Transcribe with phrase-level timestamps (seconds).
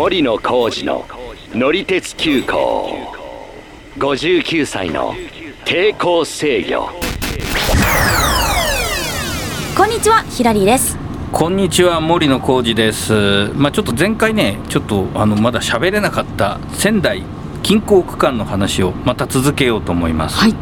[0.00, 1.04] 森野浩二の
[1.52, 3.12] 乗り鉄急行
[3.98, 5.12] 59歳の
[5.66, 6.88] 抵抗制御
[9.76, 10.96] こんにちはヒラリーです
[11.32, 13.52] こんにちは森野浩二です。
[13.52, 17.22] まあちょっと前回ねちょっとあのまだ喋れなかった仙台
[17.62, 20.38] 近郊区間の話をまた続けようと思います。
[20.38, 20.54] はい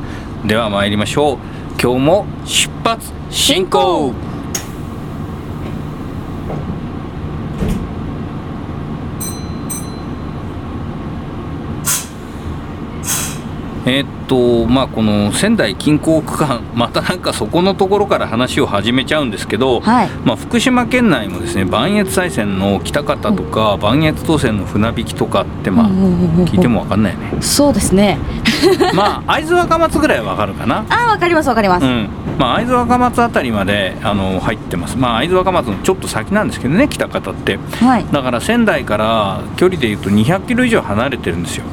[0.48, 1.38] では参りましょう。
[1.80, 4.27] 今日も出発進行。
[13.88, 20.08] えーっとまあこの仙台近郊区間またなんかそこのところから話を始めちゃうんですけど、はい。
[20.24, 27.42] まあ、福島県内もですね磐越西線の北方とか磐越東線の船引きとかってまあうんうんうんうん聞いても分かんないよね。
[27.42, 28.18] そうですね。
[28.94, 30.84] まあ会津若松ぐらいは分かるかな。
[30.88, 32.08] あーわかりますわかります、うん。
[32.38, 34.96] まあ、会津若松あたりまであの入ってます。
[34.96, 37.58] まあ会津若松のちょっと先なんですけどね北方って。
[37.80, 38.04] はい。
[38.12, 41.64] だから仙台から距離でいうと200キロ以上離れてるんですよ。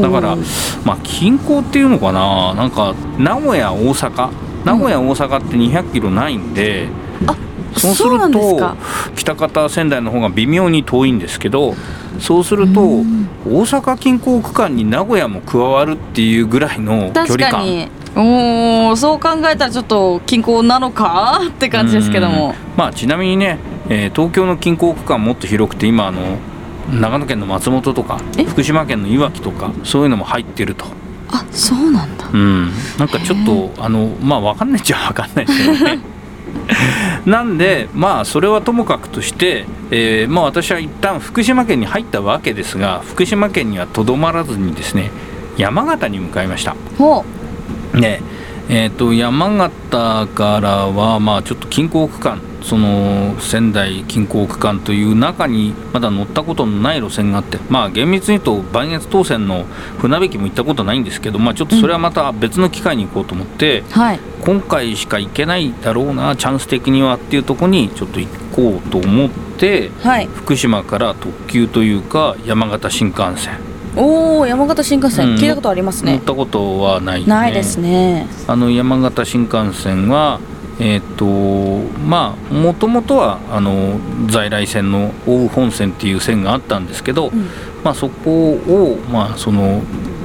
[0.00, 0.36] だから、
[0.84, 4.28] まあ、近郊っていうのかな、なんか名古屋、大阪、
[4.64, 6.88] 名古屋、大阪って200キロないんで、
[7.26, 7.36] あ
[7.76, 8.76] そうすると
[9.14, 11.74] 北方、仙台の方が微妙に遠いんですけど、
[12.18, 13.28] そうすると、うん。
[13.46, 17.88] 大阪近郊区間に名古屋も加わるっていうぐらいの距確離感。
[18.16, 21.40] おーそう考えたらちょっと近郊なのか？
[21.46, 22.48] って感じですけども。
[22.48, 22.54] うん。
[22.76, 26.20] まあ、ちなみにね、えー東京の近郊区間もっと広くて今あの
[27.00, 28.44] 長野県の松本とかえ？
[28.44, 30.86] 福島県のいわきとかそういうのも入ってると
[31.30, 32.28] あそうなんだ。
[32.32, 36.00] うん、なんかちょっとあのまあ分かんないっちゃ分かんないですよね。
[37.26, 45.10] なんでまあそれはともかくとして、えーまあ、私は一旦福島県に入ったわけですが福島県にはとどまらずにですね
[45.56, 46.76] 山形に向かいました。
[46.96, 47.24] ほ
[47.94, 48.22] ね。
[48.70, 59.64] えー、と山形からはまあちょっと近郊区間その仙台近郊区間という中にまだ乗ったことのない路線があってまあ厳密に言うと磐越東線の
[59.98, 64.20] 船引きも行ったことないんですけど、まあ、ちょっとそれはまた別の機会に行こうと思って、うはい。
[64.44, 70.26] 今回しか行けないだろうなチャンス的にはっていうところにちょっと行こうと思ってはい。
[70.26, 73.58] 福島から特急というか山形新幹線、
[73.96, 75.34] おお山形新幹線、うん。
[75.36, 76.12] 聞いたことありますね。
[76.12, 78.26] 乗ったことはない、ね、ないですね。
[78.46, 80.40] あの山形新幹線は
[80.80, 87.48] えっ、とまあもともとはあの在来線の奥羽本線っていう線があったんですけど、ん。
[87.84, 89.82] まあ、そこを、まあ、その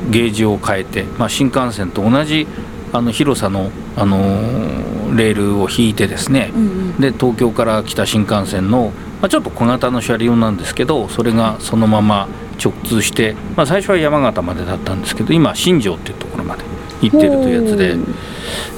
[0.10, 2.48] ゲージを変えて、まあ、新幹線と同じ
[2.92, 7.00] あの広さの、あのーレールを引いてですね、うんうん。
[7.00, 12.28] で東京から来た新幹線の、まあ、ちょっと小型の車両なんですけどそれがそのまま
[12.64, 16.64] 直通して、まあ、最初は山形までだったんですけど今新庄っていうところまで
[17.10, 17.96] 行ってるというやつで。
[17.96, 18.06] ほう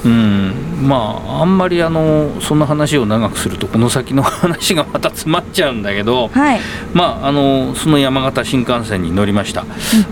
[0.04, 0.66] うん。
[0.82, 6.60] まああんまりあのその話を長くするとこの先の話がまた詰まっちゃうんだけど、はい。
[6.92, 9.64] まあ、あのその山形新幹線に乗りました、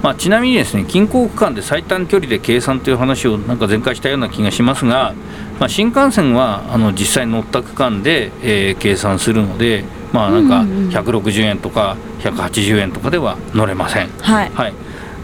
[0.03, 5.15] まあ、ちなみにですね近郊区間で最短距離で計算という話をなんか前回したような気がしますが、
[5.61, 10.91] まあ、新幹線はあの実際乗った区間で、えー計算するので、まあ、なんかうんうんうん。
[10.91, 14.09] 160円とか180円とかでは乗れません。
[14.21, 14.51] はい。
[14.51, 14.75] はい、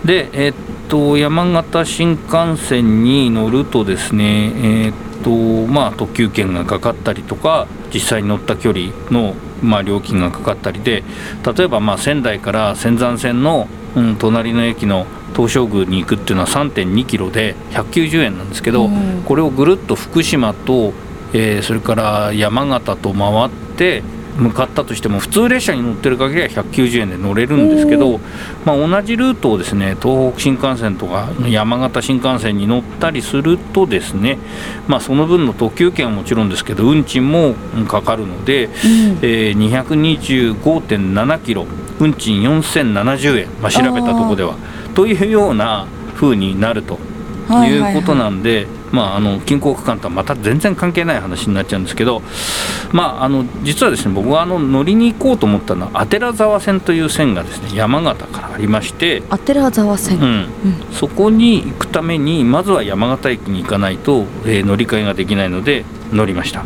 [0.04, 0.54] で、えーっ
[0.90, 4.52] と山形新幹線に乗るとですね、
[4.86, 11.04] えーっとまあ、特急券がかかったりとか実際に乗った距離の、まあ、料金がかかったりで
[11.56, 15.06] 例えばまあ仙台から仙山線の、うん、隣の駅の
[15.36, 19.22] 東照宮に行くっていうのは3 2キロで190円なんですけど、うん。
[19.24, 20.92] これをぐるっと福島と、
[21.32, 24.02] えーそれから山形と回って
[24.40, 28.18] 向かったとしても普通列車に乗ってる限りは190円で乗れるんですけど、
[28.64, 34.38] まあ、同じルートをですね東北新幹線とか山形新幹線に乗ったりするとですね、
[34.88, 38.72] まあ、その分の特急券はもちろんですけど運賃もうんかかるので、うん。
[39.22, 41.66] えー225.7キロ
[41.98, 44.56] 運賃4070円、まあ、調べたところでは。
[44.94, 46.98] というような風になると
[47.66, 52.22] いうことなんで、まあ、あの近郊区間とはまた全然関係ない話になっちゃうんですけど、
[52.92, 60.48] まあ、あの実はですね僕はあの乗りに行こうと思ったのは阿沢線という線がですね山形からありまして、アテラ沢線、うん、
[60.92, 66.64] そこに行くためにまずは山形駅に行かないと、えー乗り換えができないので乗りました、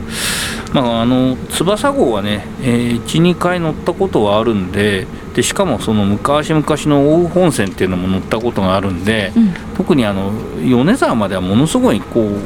[0.74, 9.54] まあ、あの翼号はね、え12回乗ったことはあるんででしかもその昔々の奥羽本線っていうのも乗ったことがあるんで、うん。
[9.76, 12.40] 特にあの米沢まではものすごいこう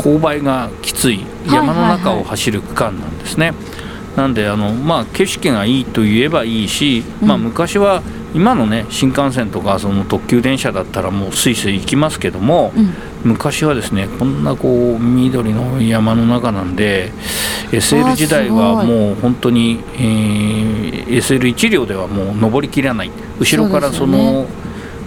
[0.00, 3.54] 勾配がきつい山の中を走る区間なんですね。
[4.16, 8.02] なんであの、まあ、景色がいいと言えばいいし、まあ、うん昔は
[8.34, 12.94] 今のね新幹線とかその特急電車だったらもうスイスイ行きますけども、うん
[13.24, 17.12] 昔はですねこんなこう緑の山の中なんで、
[17.72, 20.84] SL 時代あはもう本当に、えー
[21.14, 23.10] SL1 両ではもう登りきらない。
[23.38, 24.46] 後ろからその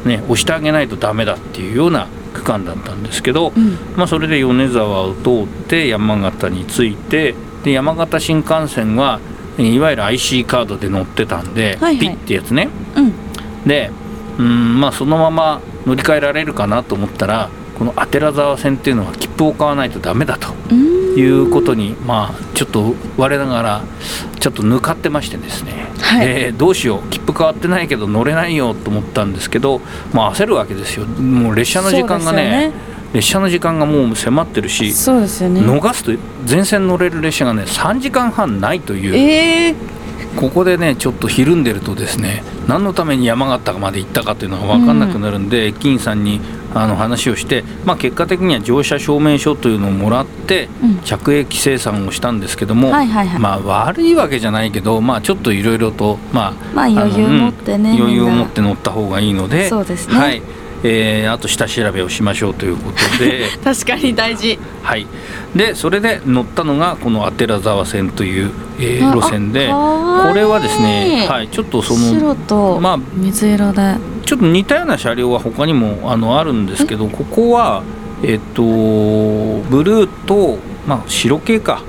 [0.06, 3.78] ね押してあげないとダメだっていうような区間だったんですけど、うん。
[3.96, 9.20] まあ、それで米沢を通って山形に着いてで山形新幹線は
[9.58, 12.00] えーいわゆる IC カードで乗ってたんで、はいはい。
[12.00, 12.70] ピッってやつね。
[12.96, 13.14] うん。
[13.68, 13.92] で
[14.38, 21.20] うんまあそのまま乗り換えられるかなと思ったらこの阿寺沢線っていうのは切符を買わないとダメだとうーん。
[21.20, 23.84] いうことにまあちょっと我ながら
[24.40, 26.28] ちょっと抜かってましてですね、はい。
[26.28, 27.10] でどうしよう。
[27.10, 29.82] 切符変わってないけど乗れないよと思ったんですけど、
[30.14, 31.06] まあ、焦るわけですよ。
[31.06, 32.72] もう列車の時間がね
[33.14, 35.62] 列車の時間がもう迫ってるしそうですよね。
[35.62, 36.12] 逃すと
[36.46, 39.16] 全線乗れる列車がね3時間半ないという。
[39.16, 39.76] ええ
[40.36, 46.42] ここでねちょっとひるんでるとですね何のために山形まで行ったかというのが分かんなくなるんで、駅員さんに
[46.74, 50.98] あの話をして、まあ、結果的には乗車証明書というのをもらってうん。
[51.00, 60.16] 着駅生産をしたんですけども、まあ悪いわけじゃないけど、まあ、ちょっといろいろと、まあまあ余裕のうん持ってね余裕を持って乗った方がいいのでそうですね。
[60.16, 60.42] はい
[60.84, 63.46] えーあと下調べをしましょうということで。
[63.64, 64.60] 確かに大事。
[64.84, 65.08] はい、
[65.56, 73.96] でそれで乗ったのがこの阿寺沢線という、えーあ路線でこれはですね、はい、ちょっとその白とまあ水色で、
[74.26, 77.84] ちょっと似たような車両は他にもあのあるんですけどここは
[78.24, 80.58] えっとブルーと、
[80.88, 81.82] まあ、白系か、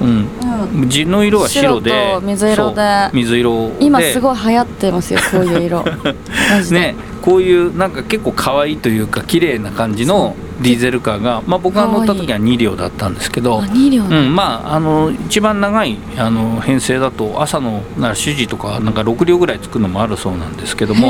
[0.00, 3.10] うん、地の色は白で白と水色で。
[3.12, 3.86] 水色で。
[3.86, 5.84] 今すごい流行ってますよこういう色。
[6.70, 14.04] ね、こういうなんか結構可愛いというか綺麗な感じのディーゼルカーが、まあ、僕が乗った時は2両だったんですけどあ、2両。
[14.04, 21.08] だ、うん、まああの一番長いあの編成だと朝のなら7時とかなんか6両ぐらいつくのもあるそうなんですけども、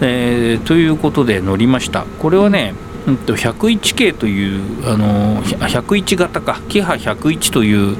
[0.00, 2.04] えーということで乗りました。
[2.20, 2.93] これはね、うん、
[3.26, 6.60] と101系というあのひ101型か。
[6.68, 7.96] キハ101という、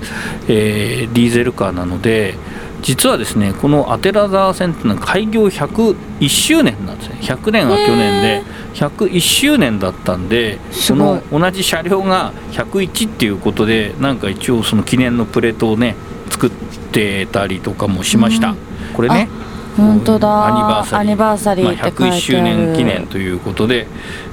[0.49, 2.35] えーディーゼルカーなので
[2.83, 7.19] 実はですねこのアテラザー線っていうのは開業101周年なんですね。
[7.21, 8.43] 100年は去年で
[8.75, 15.95] 101周年だったんですその同じ車両が101っていうことでなんか一応その記念のプレートをね
[16.31, 16.51] 作っ
[16.93, 18.57] てたりとかもしました、うん。
[18.95, 19.29] これね
[19.77, 20.47] 本当だ。
[20.47, 21.11] アニバーサリー。
[21.11, 23.87] アニバーサリまあ、ーって書いてある、101周年記念ということで、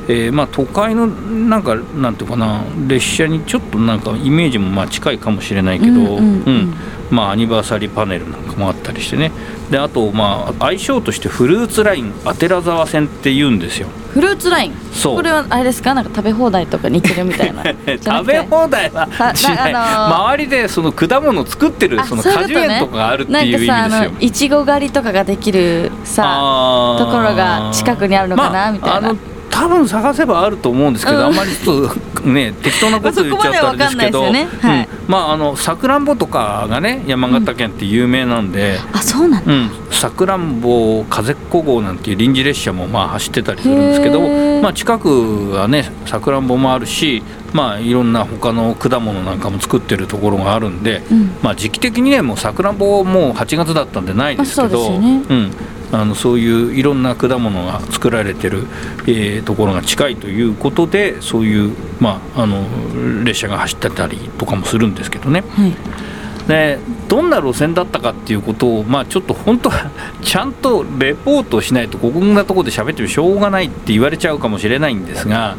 [0.07, 6.73] えーまあ、都会のなんかなんていうかな列車にちょっとなんかイメージもまあ近いかもしれないけど、うんうんうん。
[7.11, 9.31] まあ、アニバーサリーパネルなんかもあったりしてね。
[9.69, 13.87] であとまあ愛称としてフルーツラインアテラ沢線って言うんですよ。
[14.13, 14.73] フルーツライン？
[14.93, 15.15] そう。
[15.17, 15.93] これはあれですか？
[15.93, 17.63] なんか食べ放題とか似てるみたいな。
[18.03, 23.73] 食べ放題ははしない、なあのー周りでその果物を作ってるあその果樹園とかがあるっていう意味ですよ。
[23.73, 29.15] なんかさあのいちご狩りとかができるさところが近くにあるのかなみたいな
[29.51, 31.25] 多分探せばあると思うんですけど、うん。
[31.25, 34.25] あんまりちょっとね 適当なこと言っちゃったらあれですけど
[35.07, 44.21] まああのさくらんぼとかがね山形県って有名なんで、あそうなんさくらんぼ風っ子号なんていう臨時列車もまあ走ってたりするんですけど
[44.61, 47.21] まあ近くはねさくらんぼもあるし
[47.53, 51.31] まあいろんな他の果物なんかも作ってるところがあるんで、うん。
[51.41, 55.51] まあ時期的にねもうさくらんぼもう8月だったんでないですけど、うん、
[55.91, 58.65] あのそういういろんな果物が作られてる、
[59.07, 62.65] えーところが近いということでそういう、まあ、あの
[63.23, 65.43] 列車が走ってたりとかもするんですけどね。
[65.49, 65.73] はい。
[66.47, 75.55] でどんな路線だったかっていうことを、まあ、ちょっと本当は ちゃんとレポートしないとこんなところで喋ってもしょうがないって言われちゃうかもしれないんですが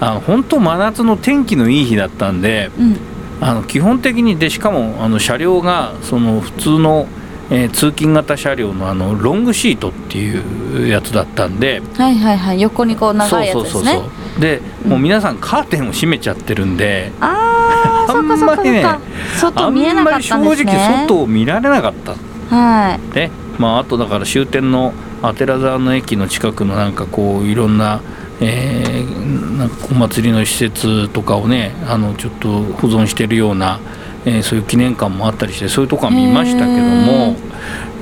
[0.00, 2.96] あの本当真夏の天気のいい日だったんでうん。
[3.40, 7.08] あの基本的にでしかもあの車両がその普通の、
[7.52, 11.82] えー通勤型車両のあのロングシートっていうやつだったんで。
[11.96, 12.60] はいはいはい。
[12.60, 14.00] 横にこう長いやつですね。
[14.38, 18.98] うでもう皆さんカーテンを閉めちゃってるんで、あああんまりねか
[19.36, 20.36] 外見えなかったんですね。
[20.36, 22.14] あんまり正直外を見られなかった。
[22.56, 23.16] はい。
[23.16, 28.00] ねまああとだから終点の阿寺沢の駅の近くのなんかこういろんな,、
[28.40, 33.78] えーなんかお祭りの施設とかをねあのちょっと保存してるような、
[34.24, 37.36] えーそういう記念館もあったりしてそういうとこは見ましたけども。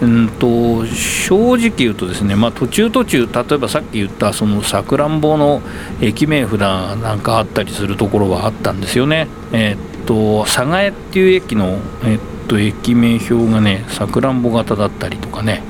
[0.02, 5.60] うんと正直言うとですね、まあ、途中途中例えばさっき言ったそのさくらんぼの
[6.00, 9.28] 駅名札なんかあったりするところはあったんですよね。
[9.52, 15.62] えーっと佐賀江っていう駅の、えーっと駅名標がねさくらんぼ型だったりとかね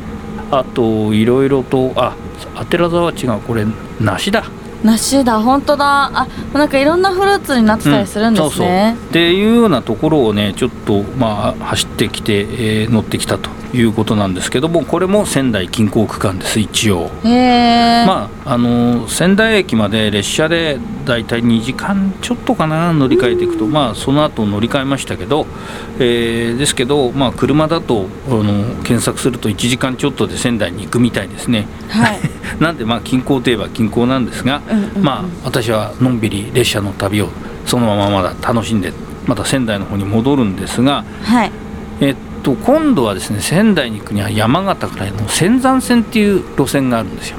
[0.53, 2.15] あといろいろとあ
[2.55, 3.67] 阿寺沢は違うこれ
[4.01, 4.45] 梨だ。
[4.83, 6.11] 梨だ本当だ。
[6.15, 8.51] あなんかいろんなフルーツになってたりするんですね。
[8.51, 9.09] そうそう。
[9.09, 13.60] っていうようなところをねちょっとまあ走ってきて、えー乗ってきたと。
[13.73, 17.11] いうことなんですけどもこれも仙台近郊区間です一応。
[17.23, 25.47] まあ、あの仙台駅まで列車でだいたい2時間ちょっとかな乗り換えていくと、まあ、その後乗り換えましたけど、
[25.99, 31.67] えーですけど、まあ、車だとあの検索すると1時間ちょっとで仙台に行くみたいですね。
[31.89, 32.21] はい。
[32.61, 35.03] なんでまあ近郊といえば近郊なんですが、うんうんうん。
[35.03, 37.31] まあ私はのんびり列車の旅を
[37.65, 38.93] そのまままだ楽しんで
[39.27, 41.53] また仙台の方に戻るんですが、はい。
[42.01, 47.39] えっと今度はですね仙台に行くには山形からの仙山線っていう路線があるんですよ。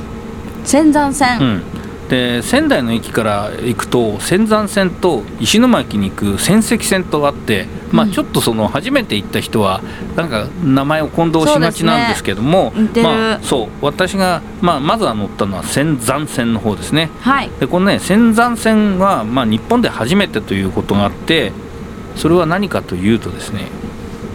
[0.64, 1.64] 仙山線、うん、
[2.12, 8.12] で仙台の駅から行くと仙山線と石巻に行く仙石線とあって、まあ、うん。
[8.12, 9.82] ちょっとその初めて行った人は
[10.18, 13.02] なんか名前を混同しがちなんですけども、ね。
[13.02, 13.70] まあ、そう。
[13.82, 17.10] 私が、まあ、まずは乗ったのは仙山線の方ですね。
[17.22, 17.50] はい。
[17.60, 21.54] でこのね仙山線は、まあ、日本で初めてということがあって
[22.18, 23.70] それは何かというとですね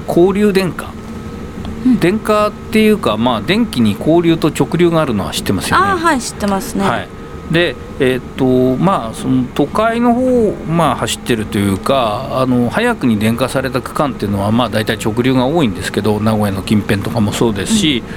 [0.09, 0.93] 交流電化、
[1.85, 1.99] うん。
[2.01, 5.87] 電化っていうか、まあ、電気に交流と直流があるのは知ってますよね。
[5.87, 7.09] ああはい知ってますね、はい、
[7.51, 18.17] で、えーっとまあ、その都会の方、まあ、走ってるというかあの早くに電化された区間っていうのは、まあ、大体直流が多いんですけど名古屋の近辺とかもそうですし、えー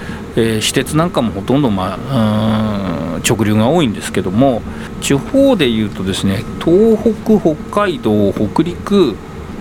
[0.62, 4.62] 私鉄なんかもほとんど、まあ、直流が多いんですけども
[5.02, 9.16] 地方でいうとですね東北北海道北陸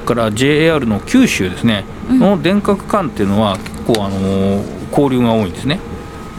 [0.08, 5.80] から JR の九州ですね、うんの電化区間っていうのは結構、あのー交流が多いんですね。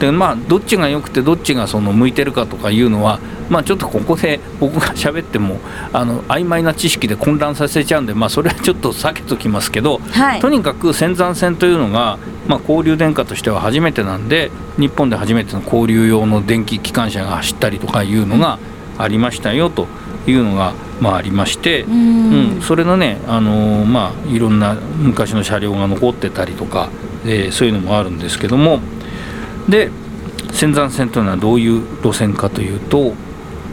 [0.00, 5.58] でまあどっちが良くてどっちがその向いてるかとかいうのはまあちょっとここで僕が 喋っても
[5.92, 18.58] あの曖昧な知識で混乱させちゃうんでまあそれはちょっと避けときますけど、はいとにかく仙山線というのが、まあ、交流電化としては初めてなんで日本で初めての交流用の電気機関車が走ったりとかいうのが
[18.96, 19.86] ありましたよと
[20.26, 21.82] いうのが、まあ、ありまして。
[21.82, 22.58] ううん。
[22.58, 26.90] ん、それのね、あのーまあ、いろんな昔の車両が残ってたりとか、
[27.24, 28.80] えーそういうのもあるんですけども
[29.68, 29.90] で
[30.52, 33.12] 仙山線というのはどういう路線かというと、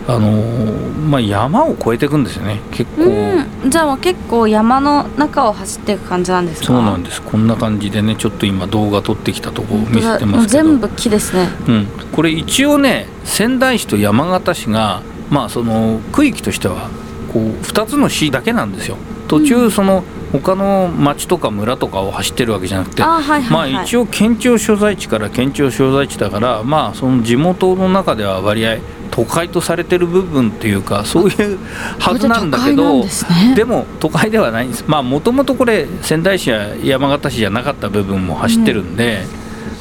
[0.07, 3.69] あのーまあ、山を越えていくんですよね結構、うん。
[3.69, 6.67] じゃあ結構山の中を走っていく感じなんですか？
[6.67, 7.21] そうなんです。
[7.21, 10.63] こんな感じでねちょっと今動画撮ってきたところを見せてますけど。
[10.63, 11.49] 全部木ですね。
[11.67, 16.89] うん、これ一応ね仙台市と山形市がまあその区域としては
[17.37, 18.97] こう2つの市だけなんですよ。
[19.27, 28.79] 途中その他の町とか村とかを走ってるわけじゃなくて、はいはい、はい、まあ一応県庁所在地から県庁所在地だからまあその地元の中では割合
[29.11, 31.59] 都会とされてる部分っていうかそういう
[31.99, 33.55] はずなんだけどでね。
[33.55, 34.83] でも都会ではないんです。
[34.87, 39.25] まあもともとこれ仙台市や山形市じゃなかった部分も走ってるんで、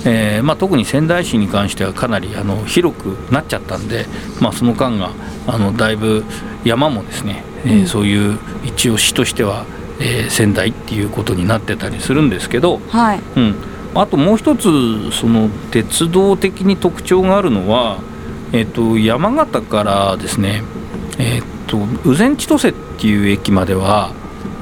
[0.07, 4.07] えーまあ、特に仙台市に関してはかなりあの広くなっちゃったんで、
[4.41, 5.11] まあ、その間が
[5.47, 6.25] あのだいぶ
[6.65, 7.87] 山もですね、えーうん。
[7.87, 9.67] そういう一応市としては、
[10.01, 13.21] えー仙台っていうことになってたりするんですけど、はい。
[13.37, 13.55] うん、
[13.95, 17.99] あともう一つその鉄道的に特徴があるのは、
[18.53, 20.63] えっと山形からですね、
[21.19, 24.13] えっと羽前千歳っていう駅までは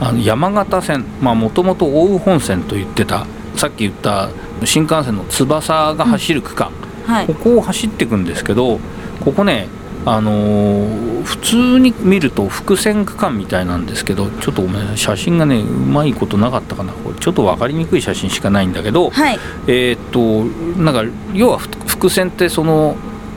[0.01, 4.31] あの山形線もともと奥羽本線と言ってたさっき言った
[4.65, 6.71] 新幹線の翼が走る区間、
[7.07, 7.27] はい。
[7.27, 8.79] ここを走っていくんですけど
[9.21, 9.69] ここね
[10.07, 16.93] あのー普通に見ると伏線区間みたいなんですけどちょっとごめんなさい写真がねうまいことなかったかな。
[16.93, 19.39] これちょっと分かりにくい写真しかないんだけど、はい。
[19.67, 20.45] えーっと
[20.83, 22.97] なんか要はふ伏線ってその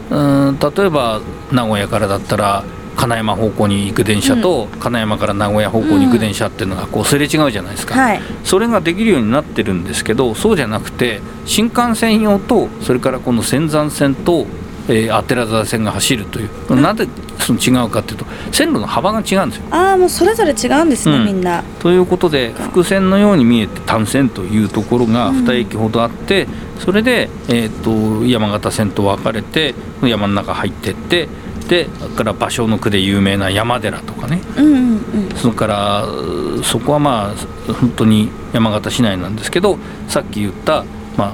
[0.09, 1.21] うーん例えば
[1.51, 2.65] 名古屋からだったら
[2.97, 8.21] 金山方向に行く電車と、金山から名古屋方向に行く電車っていうのがこうすれ違うじゃないですか、はい。
[8.43, 14.47] それができるようになってるんですけどそうじゃなくて新幹線用とそれからこの仙山線と、
[14.89, 17.07] えー、阿寺沢線が走るという、なぜ
[17.39, 19.65] その違うかっていうと線路の幅が違うんですよ。
[19.69, 21.25] ああもうそれぞれ違うんですね、うん。
[21.25, 21.63] みんな。
[21.79, 25.45] ということで伏線のように見えて単線というところがうん。
[25.45, 26.47] 2駅ほどあって、
[26.79, 31.27] それで、えー、と山形線と分かれて山の中入ってって
[31.67, 34.41] でそれから芭蕉の句で有名な山寺とかね。
[34.57, 35.35] うんうんうん。
[35.35, 40.85] それからうそこはまあ本当に山形市内なんですけどさっき言った、
[41.17, 41.33] ま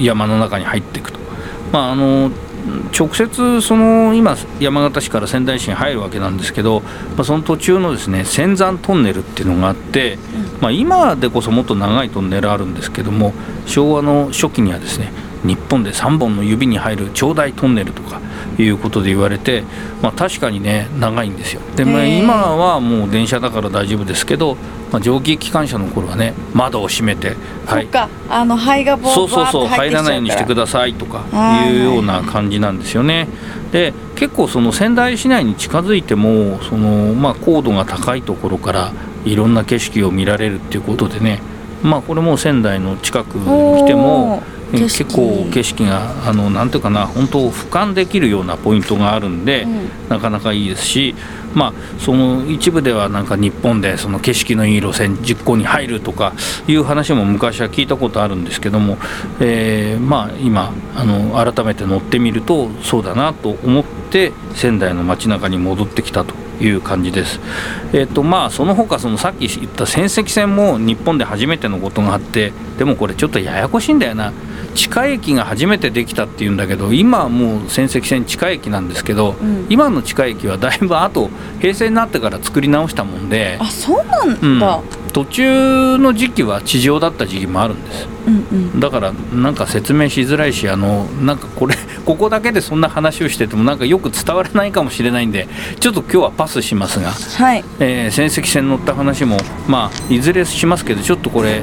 [0.00, 1.18] 山の中に入っていくと。
[1.72, 2.30] まああの
[2.96, 6.80] 直接その今山形市から仙台市に入るわけなんですけど、
[7.16, 10.18] まあ、その途中のですね仙山トンネルっていうのがあって、
[10.60, 13.32] まあ、今でこそもっと長いトンネルあるんですけども
[13.66, 15.10] 昭和の初期にはですね
[15.44, 18.20] 日本で3本の指に入る長大トンネルとか
[18.58, 19.62] いうことで言われて、
[20.02, 21.60] まあ、確かにね長いんですよ。
[21.76, 24.56] で、まあ、今はもう電車だから大丈夫ですけど、
[24.90, 27.82] まあ、蒸気機関車の頃はね窓を閉めて、はい。
[27.84, 31.80] そっ、かあの肺がボーそうそうそう入らないようにしてくだださいとかはいい。
[31.80, 33.28] うような感じなんですよね。
[33.72, 38.92] で結構その仙台市内に近づいてもその、まあ、高度が高いところから
[39.24, 41.40] いろんな景色を見られるっていうことでね
[41.82, 51.14] まあこれも仙台の近くに来ても結構景色があのなんていうかな本当俯瞰できるようなポイントがあるんで、うんなかなかいいですし
[51.54, 56.34] まあその一部ではなんか日本でその景色のいい路線10個に入るとか
[56.68, 58.98] いう話も昔は聞いたことあるんですけども、
[59.40, 67.40] えーまあ今あの改めて乗ってみるとそうだなと思って仙台の街中に戻ってきたという感じです。
[67.92, 74.32] えっ、とまあその他そのさっき言った仙石線も日本で初めてのことがあってでもこれちょっとややこしいんだよな。
[74.74, 79.66] 地下駅が初めてできたっていうんだけど今はもう仙石線地下駅なんですけど、ん。
[79.68, 84.56] 今の地下駅はだいぶ後平成になってから作り直したもんで、あそうなうん。
[84.56, 84.80] んだ、
[85.12, 88.08] 途中の時期は地上だった時期もあるんです。
[88.26, 88.38] うん、う
[88.76, 88.80] ん。
[88.80, 91.74] だからなんか説明しづらいしあのなんかこれ
[92.06, 95.48] ここだけでそんな話をしててもなんかよく伝わらないかもしれないんで
[95.80, 97.64] ちょっと今日はパスしますが、はい。
[97.80, 99.36] えー、仙石線乗った話も
[99.68, 101.62] まあいずれしますけどちょっとこれ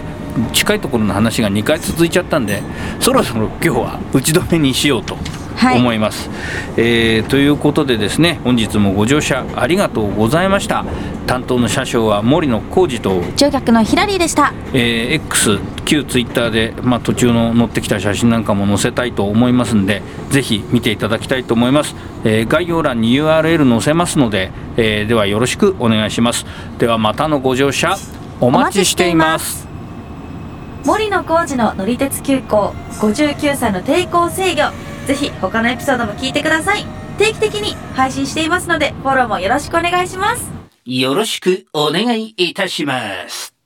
[0.53, 2.61] 近いところの話が2回続いちゃったんで
[2.99, 5.17] そろそろ今日は打ち止めにしようと
[5.55, 5.77] はい。
[5.79, 6.29] 思います、
[6.77, 10.85] えーということでですね本日もご乗車ありがとうございました。
[11.27, 14.53] 担当の車掌は森野浩二と乗客のヒラリーでした。
[14.73, 26.45] えー X 旧ツイッターで、まあ、途中の載ってきた写真なんかも載せたいと思いますんでぜひ見ていただきたいと思います、えー概要欄に URL 載せますので、えーではよろしくお願いします。
[26.77, 27.97] ではまたのご乗車
[28.39, 29.68] お待ちしています
[30.85, 34.61] 森野浩二の乗り鉄急行59歳の抵抗制御。
[35.07, 36.85] ぜひ他のエピソードも聞いてください。
[37.17, 40.49] 定期的に配信していますのでフォローもよろしくお願いします。
[40.85, 43.58] よろしくお願いいたします。